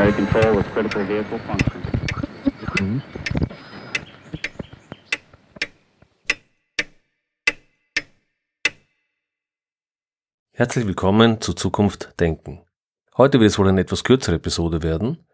[0.00, 3.02] primary control with critical vehicle function.
[10.52, 12.62] Herzlich willkommen zu Zukunft Denken.
[13.16, 15.26] Heute wird es wohl eine etwas kürzere Episode werden,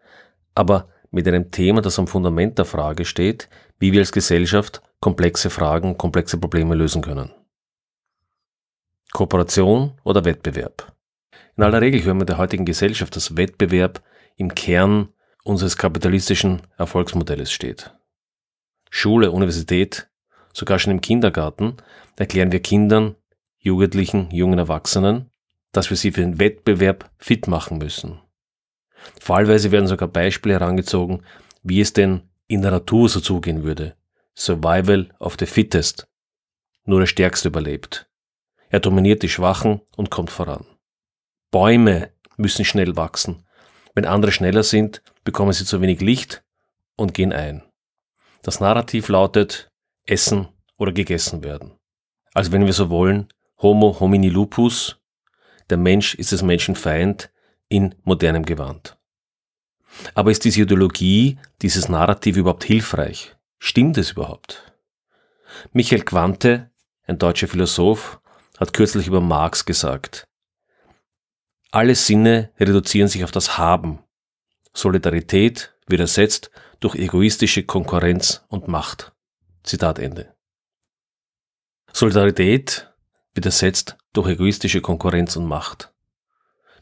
[0.54, 5.50] aber mit einem Thema, das am Fundament der Frage steht, wie wir als Gesellschaft komplexe
[5.50, 7.32] Fragen, komplexe Probleme lösen können.
[9.12, 10.92] Kooperation oder Wettbewerb?
[11.56, 14.02] In aller Regel hören wir der heutigen Gesellschaft, dass Wettbewerb
[14.36, 15.08] im Kern
[15.44, 17.94] unseres kapitalistischen Erfolgsmodells steht.
[18.90, 20.08] Schule, Universität,
[20.52, 21.76] sogar schon im Kindergarten
[22.16, 23.16] erklären wir Kindern,
[23.58, 25.30] Jugendlichen, jungen Erwachsenen,
[25.72, 28.20] dass wir sie für den Wettbewerb fit machen müssen.
[29.20, 31.22] Fallweise werden sogar Beispiele herangezogen,
[31.62, 33.96] wie es denn in der Natur so zugehen würde.
[34.34, 36.08] Survival of the fittest.
[36.84, 38.08] Nur der Stärkste überlebt.
[38.68, 40.66] Er dominiert die Schwachen und kommt voran.
[41.50, 43.45] Bäume müssen schnell wachsen.
[43.96, 46.44] Wenn andere schneller sind, bekommen sie zu wenig Licht
[46.96, 47.62] und gehen ein.
[48.42, 49.70] Das Narrativ lautet
[50.04, 51.72] essen oder gegessen werden.
[52.34, 53.28] Also wenn wir so wollen,
[53.62, 54.98] Homo homini lupus,
[55.70, 57.30] der Mensch ist des Menschen Feind
[57.68, 58.98] in modernem Gewand.
[60.14, 63.34] Aber ist diese Ideologie, dieses Narrativ überhaupt hilfreich?
[63.58, 64.74] Stimmt es überhaupt?
[65.72, 66.70] Michael Quante,
[67.06, 68.20] ein deutscher Philosoph,
[68.58, 70.26] hat kürzlich über Marx gesagt,
[71.76, 73.98] alle Sinne reduzieren sich auf das Haben.
[74.72, 79.12] Solidarität wird ersetzt durch egoistische Konkurrenz und Macht.
[79.62, 80.34] Zitat Ende.
[81.92, 82.90] Solidarität
[83.34, 85.92] wird ersetzt durch egoistische Konkurrenz und Macht.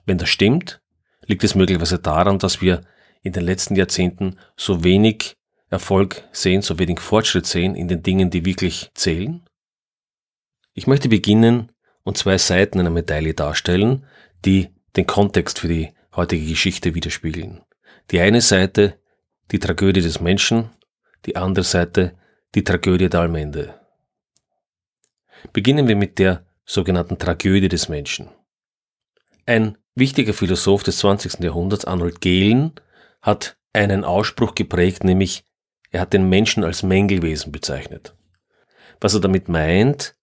[0.06, 0.80] Wenn das stimmt,
[1.26, 2.82] liegt es möglicherweise daran, dass wir
[3.24, 5.34] in den letzten Jahrzehnten so wenig
[5.70, 9.44] Erfolg sehen, so wenig Fortschritt sehen in den Dingen, die wirklich zählen?
[10.72, 11.72] Ich möchte beginnen
[12.04, 14.06] und zwei Seiten einer Medaille darstellen,
[14.44, 17.62] die den Kontext für die heutige Geschichte widerspiegeln.
[18.10, 18.98] Die eine Seite
[19.50, 20.70] die Tragödie des Menschen,
[21.26, 22.16] die andere Seite
[22.54, 23.80] die Tragödie der Allmende.
[25.52, 28.30] Beginnen wir mit der sogenannten Tragödie des Menschen.
[29.46, 31.40] Ein wichtiger Philosoph des 20.
[31.40, 32.72] Jahrhunderts, Arnold Gehlen,
[33.20, 35.44] hat einen Ausspruch geprägt, nämlich
[35.90, 38.14] er hat den Menschen als Mängelwesen bezeichnet.
[39.00, 40.16] Was er damit meint,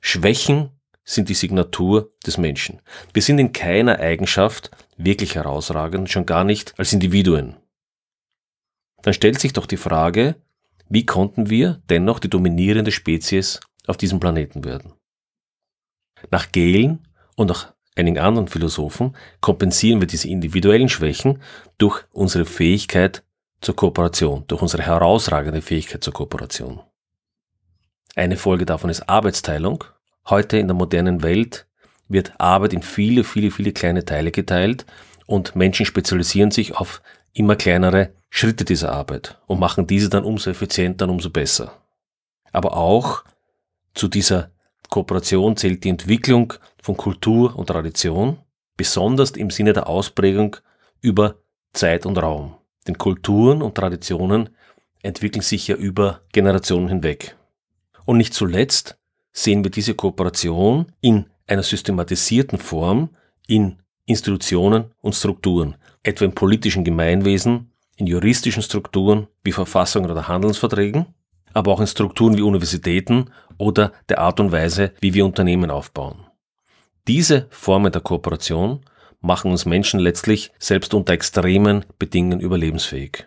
[0.00, 2.80] Schwächen sind die Signatur des Menschen.
[3.12, 7.56] Wir sind in keiner Eigenschaft wirklich herausragend, schon gar nicht als Individuen.
[9.02, 10.36] Dann stellt sich doch die Frage,
[10.88, 14.92] wie konnten wir dennoch die dominierende Spezies auf diesem Planeten werden?
[16.30, 21.42] Nach Gehlen und nach einigen anderen Philosophen kompensieren wir diese individuellen Schwächen
[21.78, 23.24] durch unsere Fähigkeit
[23.60, 26.80] zur Kooperation, durch unsere herausragende Fähigkeit zur Kooperation.
[28.16, 29.84] Eine Folge davon ist Arbeitsteilung.
[30.30, 31.66] Heute in der modernen Welt
[32.08, 34.86] wird Arbeit in viele, viele, viele kleine Teile geteilt
[35.26, 37.02] und Menschen spezialisieren sich auf
[37.32, 41.72] immer kleinere Schritte dieser Arbeit und machen diese dann umso effizienter und umso besser.
[42.52, 43.24] Aber auch
[43.94, 44.50] zu dieser
[44.88, 48.38] Kooperation zählt die Entwicklung von Kultur und Tradition,
[48.76, 50.56] besonders im Sinne der Ausprägung
[51.00, 51.36] über
[51.72, 52.56] Zeit und Raum.
[52.86, 54.50] Denn Kulturen und Traditionen
[55.02, 57.36] entwickeln sich ja über Generationen hinweg.
[58.04, 58.99] Und nicht zuletzt
[59.32, 63.10] sehen wir diese Kooperation in einer systematisierten Form
[63.46, 71.06] in Institutionen und Strukturen, etwa im politischen Gemeinwesen, in juristischen Strukturen wie Verfassungen oder Handelsverträgen,
[71.52, 76.26] aber auch in Strukturen wie Universitäten oder der Art und Weise, wie wir Unternehmen aufbauen.
[77.06, 78.80] Diese Formen der Kooperation
[79.20, 83.26] machen uns Menschen letztlich selbst unter extremen Bedingungen überlebensfähig.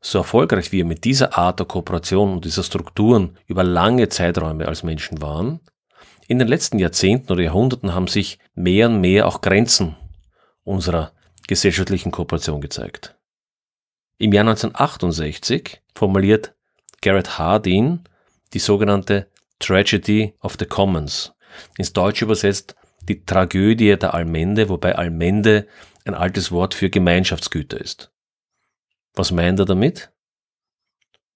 [0.00, 4.82] So erfolgreich wir mit dieser Art der Kooperation und dieser Strukturen über lange Zeiträume als
[4.82, 5.60] Menschen waren,
[6.26, 9.96] in den letzten Jahrzehnten oder Jahrhunderten haben sich mehr und mehr auch Grenzen
[10.62, 11.12] unserer
[11.48, 13.16] gesellschaftlichen Kooperation gezeigt.
[14.18, 16.54] Im Jahr 1968 formuliert
[17.02, 18.04] Garrett Hardin
[18.52, 19.26] die sogenannte
[19.58, 21.32] Tragedy of the Commons,
[21.76, 22.76] ins Deutsche übersetzt
[23.08, 25.66] die Tragödie der Allmende, wobei Allmende
[26.04, 28.12] ein altes Wort für Gemeinschaftsgüter ist.
[29.20, 30.10] Was meint er damit?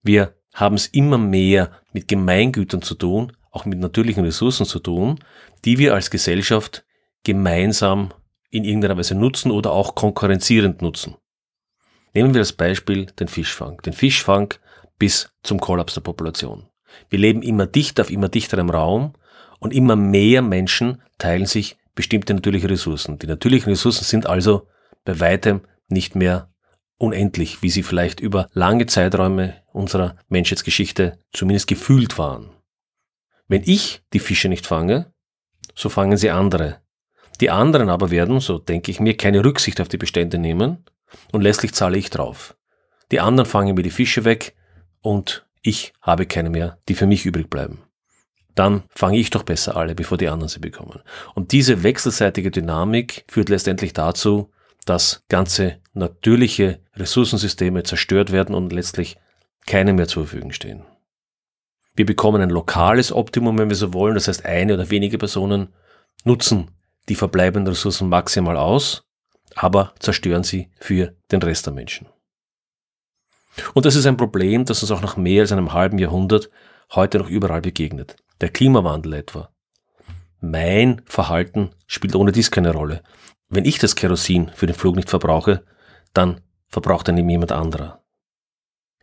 [0.03, 5.19] Wir haben es immer mehr mit Gemeingütern zu tun, auch mit natürlichen Ressourcen zu tun,
[5.67, 6.87] die wir als Gesellschaft
[7.25, 8.15] gemeinsam
[8.49, 11.17] in irgendeiner Weise nutzen oder auch konkurrenzierend nutzen.
[12.15, 13.83] Nehmen wir als Beispiel den Fischfang.
[13.83, 14.55] Den Fischfang
[14.99, 16.71] bis zum Kollaps der Population.
[17.11, 19.13] Wir leben immer dichter auf immer dichterem Raum
[19.59, 23.19] und immer mehr Menschen teilen sich bestimmte natürliche Ressourcen.
[23.19, 24.69] Die natürlichen Ressourcen sind also
[25.05, 26.49] bei weitem nicht mehr
[26.99, 32.51] unendlich, wie sie vielleicht über lange Zeiträume unserer Menschheitsgeschichte zumindest gefühlt waren.
[33.49, 35.13] Wenn ich die Fische nicht fange,
[35.75, 36.81] so fangen sie andere.
[37.41, 40.85] Die anderen aber werden, so denke ich mir, keine Rücksicht auf die Bestände nehmen
[41.33, 42.57] und letztlich zahle ich drauf.
[43.11, 44.55] Die anderen fangen mir die Fische weg
[45.01, 47.83] und ich habe keine mehr, die für mich übrig bleiben.
[48.55, 51.01] Dann fange ich doch besser alle, bevor die anderen sie bekommen.
[51.35, 54.53] Und diese wechselseitige Dynamik führt letztendlich dazu,
[54.85, 59.17] dass ganze natürliche Ressourcensysteme zerstört werden und letztlich
[59.67, 60.85] keine mehr zur Verfügung stehen.
[61.95, 65.73] Wir bekommen ein lokales Optimum, wenn wir so wollen, das heißt eine oder wenige Personen
[66.25, 66.71] nutzen
[67.09, 69.05] die verbleibenden Ressourcen maximal aus,
[69.55, 72.09] aber zerstören sie für den Rest der Menschen.
[73.75, 76.51] Und das ist ein Problem, das uns auch nach mehr als einem halben Jahrhundert
[76.95, 78.17] heute noch überall begegnet.
[78.41, 79.51] Der Klimawandel etwa.
[80.41, 83.03] Mein Verhalten spielt ohne dies keine Rolle.
[83.49, 85.65] Wenn ich das Kerosin für den Flug nicht verbrauche,
[86.13, 88.03] dann verbraucht dann jemand anderer.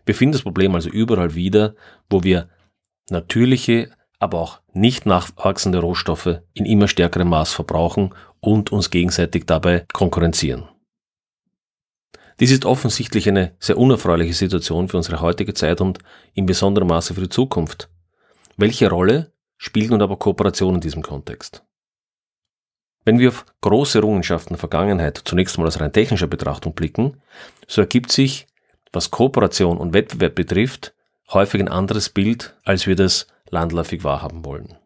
[0.06, 1.76] Wir finden das Problem also überall wieder,
[2.10, 2.50] wo wir
[3.10, 9.86] natürliche, aber auch nicht nachwachsende Rohstoffe in immer stärkerem Maß verbrauchen und uns gegenseitig dabei
[9.94, 10.68] konkurrenzieren.
[12.40, 16.00] Dies ist offensichtlich eine sehr unerfreuliche Situation für unsere heutige Zeit und
[16.34, 17.90] in besonderem Maße für die Zukunft.
[18.58, 21.64] Welche Rolle spielt nun aber Kooperation in diesem Kontext?
[23.04, 27.18] Wenn wir auf große Errungenschaften der Vergangenheit zunächst mal aus rein technischer Betrachtung blicken,
[27.68, 28.48] so ergibt sich,
[28.94, 30.94] was Kooperation und Wettbewerb betrifft,
[31.32, 34.78] häufig ein anderes Bild, als wir das landläufig wahrhaben wollen.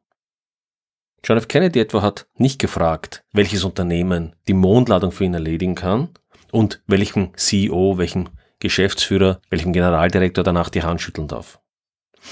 [1.23, 1.47] John F.
[1.47, 6.09] Kennedy etwa hat nicht gefragt, welches Unternehmen die Mondladung für ihn erledigen kann
[6.51, 8.29] und welchem CEO, welchem
[8.59, 11.59] Geschäftsführer, welchem Generaldirektor danach die Hand schütteln darf.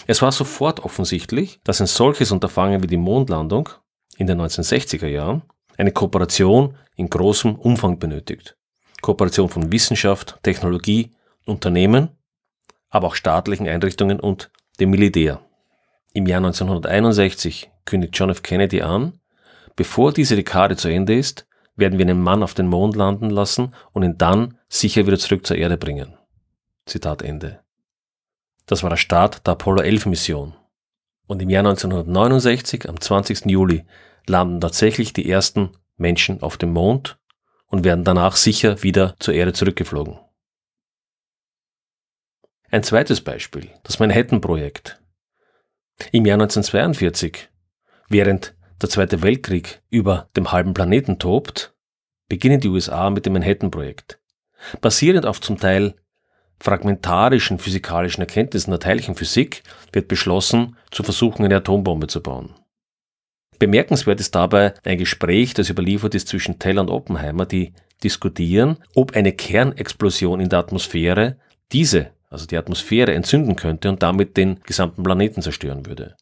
[0.07, 3.69] Es war sofort offensichtlich, dass ein solches Unterfangen wie die Mondlandung
[4.17, 5.41] in den 1960er Jahren
[5.77, 8.55] eine Kooperation in großem Umfang benötigt.
[9.01, 11.11] Kooperation von Wissenschaft, Technologie,
[11.45, 12.09] Unternehmen,
[12.89, 15.41] aber auch staatlichen Einrichtungen und dem Militär.
[16.13, 18.43] Im Jahr 1961 kündigt John F.
[18.43, 19.19] Kennedy an,
[19.75, 23.73] bevor diese Dekade zu Ende ist, werden wir einen Mann auf den Mond landen lassen
[23.91, 26.15] und ihn dann sicher wieder zurück zur Erde bringen.
[26.85, 27.61] Zitat Ende.
[28.65, 30.53] Das war der Start der Apollo 11 Mission.
[31.25, 33.45] Und im Jahr 1969, am 20.
[33.45, 33.85] Juli,
[34.27, 37.19] landen tatsächlich die ersten Menschen auf dem Mond
[37.67, 40.19] und werden danach sicher wieder zur Erde zurückgeflogen.
[42.69, 44.99] Ein zweites Beispiel, das Manhattan-Projekt.
[46.11, 47.49] Im Jahr 1942,
[48.09, 51.75] während der Zweite Weltkrieg über dem halben Planeten tobt,
[52.27, 54.19] beginnen die USA mit dem Manhattan-Projekt.
[54.81, 55.95] Basierend auf zum Teil
[56.59, 62.55] fragmentarischen physikalischen Erkenntnissen der Teilchenphysik wird beschlossen, zu versuchen, eine Atombombe zu bauen.
[63.59, 67.73] Bemerkenswert ist dabei ein Gespräch, das überliefert ist zwischen Teller und Oppenheimer, die
[68.03, 71.37] diskutieren, ob eine Kernexplosion in der Atmosphäre
[71.71, 76.17] diese also die Atmosphäre, entzünden könnte und damit den gesamten Planeten zerstören würde.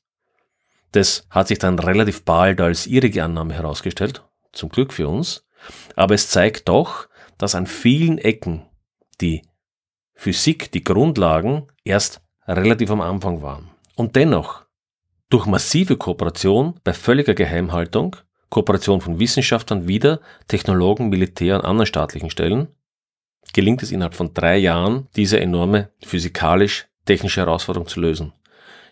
[0.91, 5.47] Das hat sich dann relativ bald als irrige Annahme herausgestellt, zum Glück für uns,
[5.95, 7.07] aber es zeigt doch,
[7.37, 8.65] dass an vielen Ecken
[9.21, 9.43] die
[10.13, 13.71] Physik, die Grundlagen erst relativ am Anfang waren.
[13.95, 14.65] Und dennoch,
[15.31, 18.17] durch massive Kooperation bei völliger Geheimhaltung,
[18.49, 22.67] Kooperation von Wissenschaftlern wieder, Technologen, Militär und anderen staatlichen Stellen,
[23.53, 28.33] gelingt es innerhalb von drei Jahren, diese enorme physikalisch-technische Herausforderung zu lösen.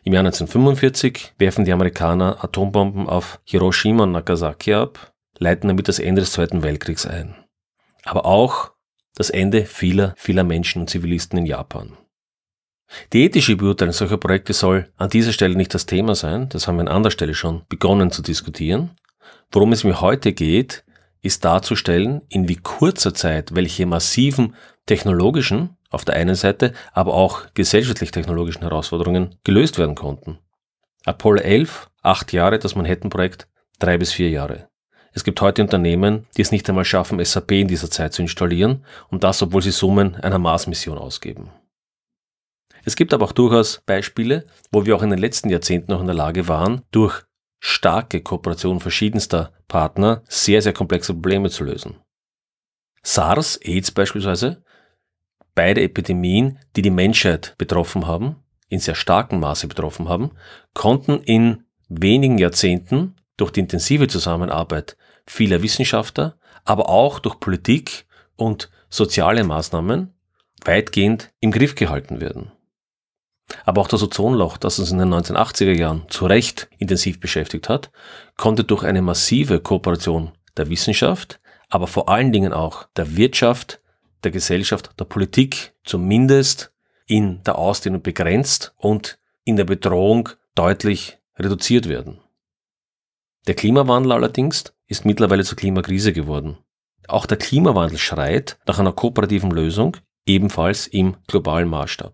[0.03, 5.99] Im Jahr 1945 werfen die Amerikaner Atombomben auf Hiroshima und Nagasaki ab, leiten damit das
[5.99, 7.35] Ende des Zweiten Weltkriegs ein.
[8.05, 8.71] Aber auch
[9.15, 11.97] das Ende vieler, vieler Menschen und Zivilisten in Japan.
[13.13, 16.77] Die ethische Beurteilung solcher Projekte soll an dieser Stelle nicht das Thema sein, das haben
[16.77, 18.91] wir an anderer Stelle schon begonnen zu diskutieren.
[19.51, 20.83] Worum es mir heute geht,
[21.21, 24.55] ist darzustellen, in wie kurzer Zeit welche massiven
[24.85, 30.39] technologischen, auf der einen Seite, aber auch gesellschaftlich-technologischen Herausforderungen gelöst werden konnten.
[31.05, 33.47] Apollo 11, acht Jahre, das Manhattan-Projekt,
[33.79, 34.69] drei bis vier Jahre.
[35.11, 38.85] Es gibt heute Unternehmen, die es nicht einmal schaffen, SAP in dieser Zeit zu installieren
[39.09, 41.49] und das, obwohl sie Summen einer Mars-Mission ausgeben.
[42.89, 46.07] Es gibt aber auch durchaus Beispiele, wo wir auch in den letzten Jahrzehnten noch in
[46.07, 47.21] der Lage waren, durch
[47.59, 51.97] starke Kooperation verschiedenster Partner sehr, sehr komplexe Probleme zu lösen.
[53.03, 54.63] SARS, AIDS beispielsweise,
[55.53, 58.37] beide Epidemien, die die Menschheit betroffen haben,
[58.69, 60.31] in sehr starkem Maße betroffen haben,
[60.73, 68.71] konnten in wenigen Jahrzehnten durch die intensive Zusammenarbeit vieler Wissenschaftler, aber auch durch Politik und
[68.89, 70.11] soziale Maßnahmen
[70.65, 72.51] weitgehend im Griff gehalten werden.
[73.65, 77.91] Aber auch das Ozonloch, das uns in den 1980er Jahren zu Recht intensiv beschäftigt hat,
[78.37, 81.39] konnte durch eine massive Kooperation der Wissenschaft,
[81.69, 83.81] aber vor allen Dingen auch der Wirtschaft,
[84.23, 86.71] der Gesellschaft, der Politik zumindest
[87.05, 92.19] in der Ausdehnung begrenzt und in der Bedrohung deutlich reduziert werden.
[93.47, 96.57] Der Klimawandel allerdings ist mittlerweile zur Klimakrise geworden.
[97.07, 102.13] Auch der Klimawandel schreit nach einer kooperativen Lösung, ebenfalls im globalen Maßstab.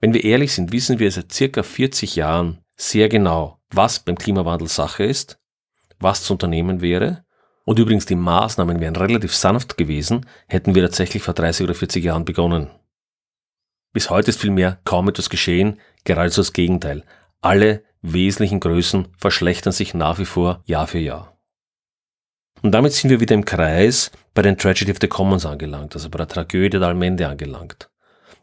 [0.00, 4.68] Wenn wir ehrlich sind, wissen wir seit circa 40 Jahren sehr genau, was beim Klimawandel
[4.68, 5.38] Sache ist,
[5.98, 7.24] was zu unternehmen wäre.
[7.64, 12.02] Und übrigens die Maßnahmen wären relativ sanft gewesen, hätten wir tatsächlich vor 30 oder 40
[12.02, 12.70] Jahren begonnen.
[13.92, 17.04] Bis heute ist vielmehr kaum etwas geschehen, geradezu das Gegenteil.
[17.42, 21.36] Alle wesentlichen Größen verschlechtern sich nach wie vor Jahr für Jahr.
[22.62, 26.08] Und damit sind wir wieder im Kreis bei den Tragedy of the Commons angelangt, also
[26.08, 27.89] bei der Tragödie der Allmende angelangt.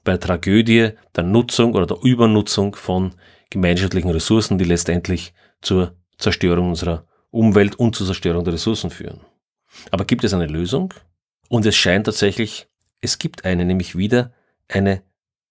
[0.08, 3.12] Bei Tragödie der Nutzung oder der Übernutzung von
[3.50, 9.20] gemeinschaftlichen Ressourcen, die letztendlich zur Zerstörung unserer Umwelt und zur Zerstörung der Ressourcen führen.
[9.92, 10.94] Aber gibt es eine Lösung?
[11.50, 12.70] Und es scheint tatsächlich,
[13.02, 14.32] es gibt eine, nämlich wieder
[14.70, 15.02] eine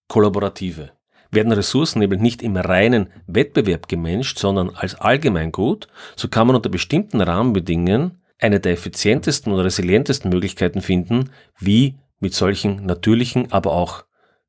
[0.09, 0.93] kollaborative.
[1.31, 5.87] Werden Ressourcen nämlich nicht im reinen Wettbewerb gemanagt, sondern als Allgemeingut,
[6.17, 12.33] so kann man unter bestimmten Rahmenbedingungen eine der effizientesten und resilientesten Möglichkeiten finden, wie mit
[12.33, 14.06] solchen natürlichen, aber auch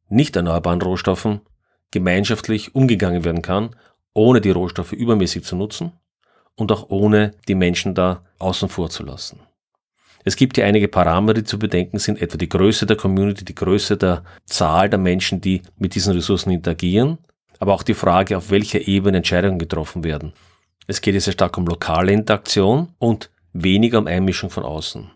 [0.10, 1.42] nicht erneuerbaren Rohstoffen
[1.92, 3.76] gemeinschaftlich umgegangen werden kann,
[4.14, 5.94] ohne die Rohstoffe übermäßig zu nutzen
[6.56, 9.40] und auch ohne die Menschen da außen vor zu lassen.
[10.24, 13.56] Es gibt ja einige Parameter, die zu bedenken sind, etwa die Größe der Community, die
[13.56, 17.20] Größe der Zahl der Menschen, die mit diesen Ressourcen interagieren,
[17.60, 20.34] aber auch die Frage, auf welcher Ebene Entscheidungen getroffen werden.
[20.86, 25.10] Es geht hier sehr stark um lokale Interaktion und weniger um Einmischung von außen.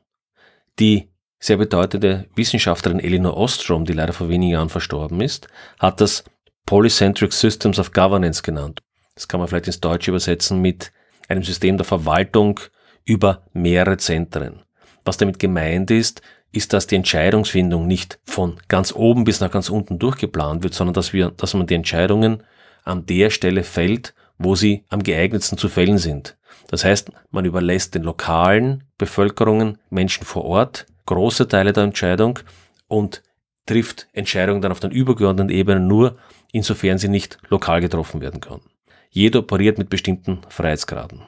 [0.79, 1.09] Die
[1.41, 5.47] sehr bedeutende Wissenschaftlerin Elinor Ostrom, die leider vor wenigen Jahren verstorben ist,
[5.79, 6.23] hat das
[6.67, 8.81] Polycentric Systems of Governance genannt.
[9.15, 10.91] Das kann man vielleicht ins Deutsche übersetzen mit
[11.27, 12.59] einem System der Verwaltung
[13.05, 14.61] über mehrere Zentren.
[15.03, 16.21] Was damit gemeint ist,
[16.51, 20.93] ist, dass die Entscheidungsfindung nicht von ganz oben bis nach ganz unten durchgeplant wird, sondern
[20.93, 22.43] dass wir, dass man die Entscheidungen
[22.83, 26.37] an der Stelle fällt, wo sie am geeignetsten zu fällen sind.
[26.67, 32.39] Das heißt, man überlässt den lokalen Bevölkerungen, Menschen vor Ort, große Teile der Entscheidung
[32.87, 33.21] und
[33.65, 36.17] trifft Entscheidungen dann auf den übergeordneten Ebenen nur,
[36.51, 38.63] insofern sie nicht lokal getroffen werden können.
[39.09, 41.23] Jeder operiert mit bestimmten Freiheitsgraden.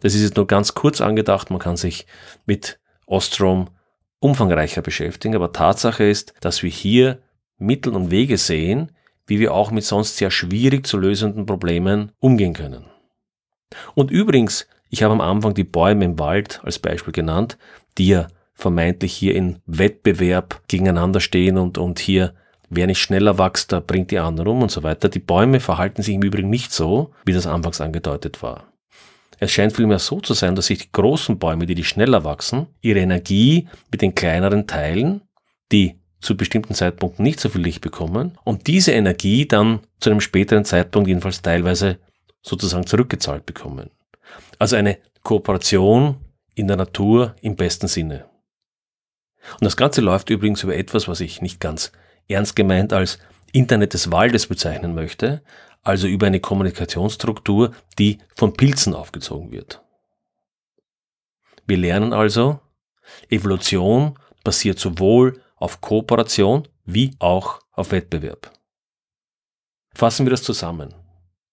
[0.00, 2.06] Das ist jetzt nur ganz kurz angedacht, man kann sich
[2.46, 3.70] mit Ostrom
[4.18, 7.22] umfangreicher beschäftigen, aber Tatsache ist, dass wir hier
[7.58, 8.92] Mittel und Wege sehen,
[9.26, 12.86] wie wir auch mit sonst sehr schwierig zu lösenden Problemen umgehen können.
[13.94, 17.56] Und übrigens, ich habe am Anfang die Bäume im Wald als Beispiel genannt,
[17.96, 18.26] die ja
[18.60, 22.34] vermeintlich hier in Wettbewerb gegeneinander stehen und, und hier
[22.68, 25.08] wer nicht schneller wächst, der bringt die anderen um und so weiter.
[25.08, 28.72] Die Bäume verhalten sich im Übrigen nicht so, wie das anfangs angedeutet war.
[29.38, 32.66] Es scheint vielmehr so zu sein, dass sich die großen Bäume, die die schneller wachsen,
[32.82, 35.22] ihre Energie mit den kleineren teilen,
[35.72, 40.20] die zu bestimmten Zeitpunkten nicht so viel Licht bekommen und diese Energie dann zu einem
[40.20, 41.98] späteren Zeitpunkt jedenfalls teilweise
[42.42, 43.90] sozusagen zurückgezahlt bekommen.
[44.58, 46.16] Also eine Kooperation
[46.54, 48.29] in der Natur im besten Sinne.
[49.54, 51.92] Und das Ganze läuft übrigens über etwas, was ich nicht ganz
[52.28, 53.18] ernst gemeint als
[53.52, 55.42] Internet des Waldes bezeichnen möchte,
[55.82, 59.82] also über eine Kommunikationsstruktur, die von Pilzen aufgezogen wird.
[61.66, 62.60] Wir lernen also,
[63.28, 68.52] Evolution basiert sowohl auf Kooperation wie auch auf Wettbewerb.
[69.94, 70.94] Fassen wir das zusammen.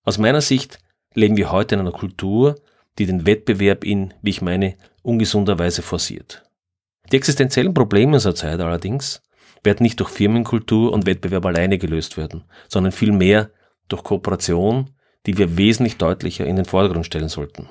[0.04, 0.80] Aus meiner Sicht
[1.14, 2.56] leben wir heute in einer Kultur,
[2.98, 6.47] die den Wettbewerb in, wie ich meine, ungesunder Weise forciert.
[7.12, 9.22] Die existenziellen Probleme unserer Zeit allerdings
[9.64, 13.52] werden nicht durch Firmenkultur und Wettbewerb alleine gelöst werden, sondern vielmehr
[13.88, 14.92] durch Kooperation,
[15.26, 17.70] die wir wesentlich deutlicher in den Vordergrund stellen sollten.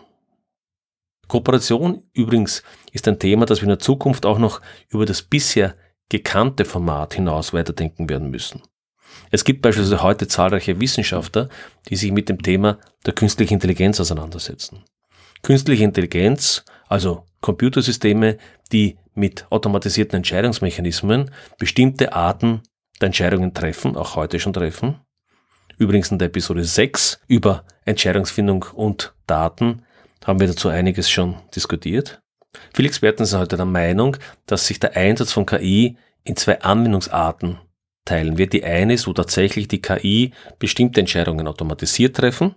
[1.29, 2.63] Kooperation übrigens
[2.93, 5.77] ist ein Thema, das wir in der Zukunft auch noch über das bisher
[6.09, 8.63] gekannte Format hinaus weiterdenken werden müssen.
[9.31, 11.49] Es gibt beispielsweise heute zahlreiche Wissenschaftler,
[11.89, 14.85] die sich mit dem Thema der künstlichen Intelligenz auseinandersetzen.
[15.43, 18.39] Künstliche Intelligenz, also Computersysteme,
[18.73, 22.63] die mit automatisierten Entscheidungsmechanismen bestimmte Arten
[23.01, 25.01] der Entscheidungen treffen, auch heute schon treffen.
[25.79, 29.83] Übrigens in der Episode 6 über Entscheidungsfindung und Daten
[30.25, 32.21] haben wir dazu einiges schon diskutiert.
[32.75, 34.17] Viele Experten sind heute der Meinung,
[34.47, 37.59] dass sich der Einsatz von KI in zwei Anwendungsarten
[38.05, 38.53] teilen wird.
[38.53, 42.55] Die eine ist, wo tatsächlich die KI bestimmte Entscheidungen automatisiert treffen.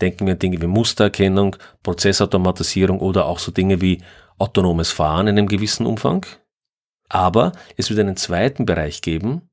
[0.00, 4.02] Denken wir an Dinge wie Mustererkennung, Prozessautomatisierung oder auch so Dinge wie
[4.38, 6.24] autonomes Fahren in einem gewissen Umfang.
[7.08, 9.48] Aber es wird einen zweiten Bereich geben,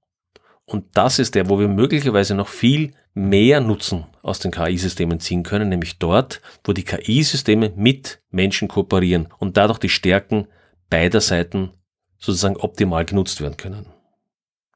[0.66, 5.44] und das ist der, wo wir möglicherweise noch viel mehr Nutzen aus den KI-Systemen ziehen
[5.44, 10.48] können, nämlich dort, wo die KI-Systeme mit Menschen kooperieren und dadurch die Stärken
[10.90, 11.72] beider Seiten
[12.18, 13.86] sozusagen optimal genutzt werden können.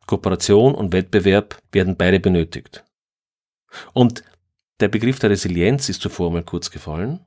[0.06, 2.84] Kooperation und Wettbewerb werden beide benötigt.
[3.94, 4.24] Und
[4.80, 7.26] der Begriff der Resilienz ist zuvor mal kurz gefallen.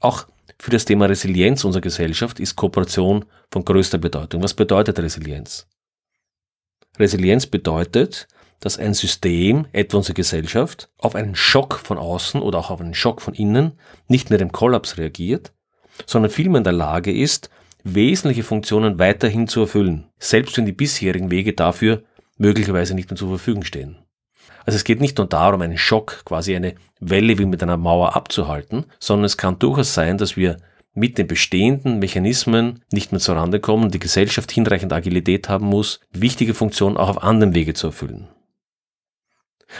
[0.00, 0.26] Auch
[0.58, 4.42] für das Thema Resilienz unserer Gesellschaft ist Kooperation von größter Bedeutung.
[4.42, 5.66] Was bedeutet Resilienz?
[6.98, 8.28] Resilienz bedeutet,
[8.60, 12.94] dass ein System, etwa unsere Gesellschaft, auf einen Schock von außen oder auch auf einen
[12.94, 13.78] Schock von innen
[14.08, 15.52] nicht mit dem Kollaps reagiert,
[16.06, 17.50] sondern vielmehr in der Lage ist,
[17.84, 22.02] wesentliche Funktionen weiterhin zu erfüllen, selbst wenn die bisherigen Wege dafür
[22.38, 23.98] möglicherweise nicht mehr zur Verfügung stehen.
[24.66, 28.16] Also es geht nicht nur darum, einen Schock, quasi eine Welle wie mit einer Mauer
[28.16, 30.56] abzuhalten, sondern es kann durchaus sein, dass wir
[30.92, 36.52] mit den bestehenden Mechanismen nicht mehr zurande kommen, die Gesellschaft hinreichend Agilität haben muss, wichtige
[36.52, 38.28] Funktionen auch auf anderen Wege zu erfüllen.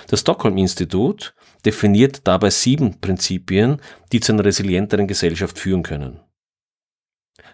[0.09, 3.81] Das Stockholm-Institut definiert dabei sieben Prinzipien,
[4.13, 6.21] die zu einer resilienteren Gesellschaft führen können.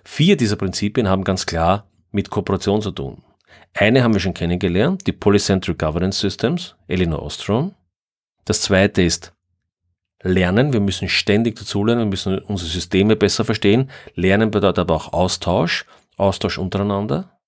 [0.04, 3.22] Vier dieser Prinzipien haben ganz klar mit Kooperation zu tun.
[3.75, 7.75] Eine haben wir schon kennengelernt, die Polycentric Governance Systems, Elinor Ostrom.
[8.44, 9.32] Das zweite ist
[10.23, 10.73] Lernen.
[10.73, 13.90] Wir müssen ständig dazulernen, wir müssen unsere Systeme besser verstehen.
[14.14, 17.38] Lernen bedeutet aber auch Austausch, Austausch untereinander.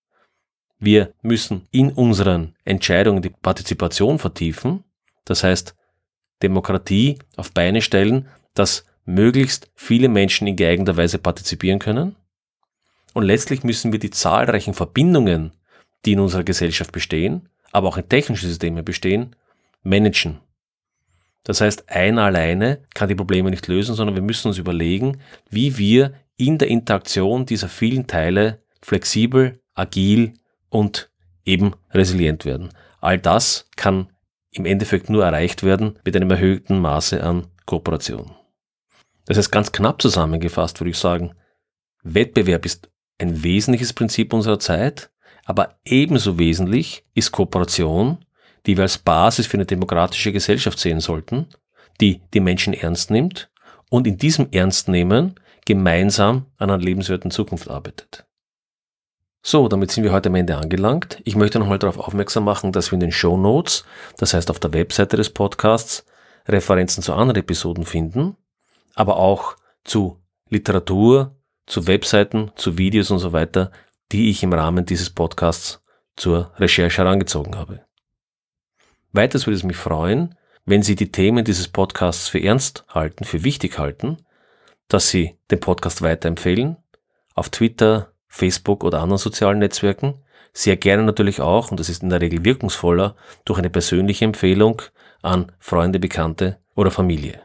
[0.78, 4.84] Wir müssen in unseren Entscheidungen die Partizipation vertiefen.
[5.24, 5.74] Das heißt,
[6.42, 12.16] Demokratie auf Beine stellen, dass möglichst viele Menschen in geeigneter Weise partizipieren können.
[13.12, 15.52] Und letztlich müssen wir die zahlreichen Verbindungen,
[16.04, 19.36] die in unserer Gesellschaft bestehen, aber auch in technischen Systemen bestehen,
[19.82, 20.40] managen.
[21.44, 25.20] Das heißt, einer alleine kann die Probleme nicht lösen, sondern wir müssen uns überlegen,
[25.50, 30.34] wie wir in der Interaktion dieser vielen Teile flexibel, agil
[30.70, 31.10] und
[31.44, 32.70] eben resilient werden.
[33.00, 34.08] All das kann
[34.50, 38.34] im Endeffekt nur erreicht werden mit einem erhöhten Maße an Kooperation.
[39.26, 41.34] Das heißt, ganz knapp zusammengefasst würde ich sagen,
[42.02, 45.10] Wettbewerb ist ein wesentliches Prinzip unserer Zeit,
[45.44, 48.24] aber ebenso wesentlich ist Kooperation,
[48.66, 51.46] die wir als Basis für eine demokratische Gesellschaft sehen sollten,
[52.00, 53.50] die die Menschen ernst nimmt
[53.90, 55.34] und in diesem Ernstnehmen
[55.66, 58.26] gemeinsam an einer lebenswerten Zukunft arbeitet.
[59.42, 61.20] So, damit sind wir heute am Ende angelangt.
[61.24, 63.84] Ich möchte nochmal darauf aufmerksam machen, dass wir in den Show Notes,
[64.16, 66.06] das heißt auf der Webseite des Podcasts,
[66.48, 68.36] Referenzen zu anderen Episoden finden,
[68.94, 73.70] aber auch zu Literatur, zu Webseiten, zu Videos und so weiter,
[74.14, 75.82] die ich im Rahmen dieses Podcasts
[76.14, 77.84] zur Recherche herangezogen habe.
[79.10, 83.42] Weiters würde es mich freuen, wenn Sie die Themen dieses Podcasts für ernst halten, für
[83.42, 84.18] wichtig halten,
[84.86, 86.76] dass Sie den Podcast weiterempfehlen,
[87.34, 90.22] auf Twitter, Facebook oder anderen sozialen Netzwerken,
[90.52, 94.80] sehr gerne natürlich auch, und das ist in der Regel wirkungsvoller, durch eine persönliche Empfehlung
[95.22, 97.42] an Freunde, Bekannte oder Familie.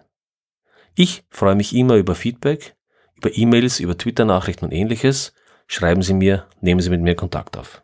[0.93, 2.75] Ich freue mich immer über Feedback,
[3.15, 5.34] über E-Mails, über Twitter-Nachrichten und ähnliches
[5.69, 7.84] schreiben Sie mir, nehmen Sie mit mir Kontakt auf.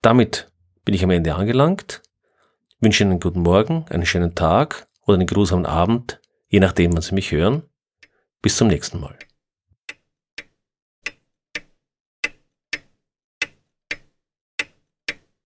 [0.00, 0.50] Damit
[0.84, 2.02] bin ich am Ende angelangt,
[2.80, 7.02] wünsche Ihnen einen guten Morgen, einen schönen Tag oder einen grusamen Abend, je nachdem, wann
[7.02, 7.62] Sie mich hören.
[8.40, 9.16] Bis zum nächsten Mal.